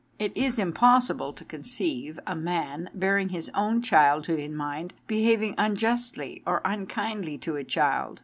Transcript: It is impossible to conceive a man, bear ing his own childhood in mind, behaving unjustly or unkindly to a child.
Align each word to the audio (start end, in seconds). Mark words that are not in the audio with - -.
It 0.17 0.35
is 0.35 0.57
impossible 0.57 1.31
to 1.33 1.45
conceive 1.45 2.19
a 2.25 2.35
man, 2.35 2.89
bear 2.91 3.19
ing 3.19 3.29
his 3.29 3.51
own 3.53 3.83
childhood 3.83 4.39
in 4.39 4.55
mind, 4.55 4.95
behaving 5.05 5.53
unjustly 5.59 6.41
or 6.43 6.59
unkindly 6.65 7.37
to 7.37 7.55
a 7.55 7.63
child. 7.63 8.19